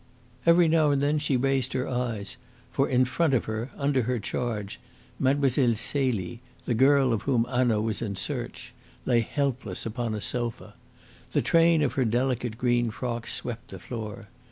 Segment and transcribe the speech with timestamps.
[0.47, 2.35] Every now and then she raised her eyes,
[2.71, 4.79] for in front of her, under her charge,
[5.19, 5.47] Mlle.
[5.75, 8.73] Celie, the girl of whom Hanaud was in search,
[9.05, 10.73] lay helpless upon a sofa.
[11.33, 14.27] The train of her delicate green frock swept the floor.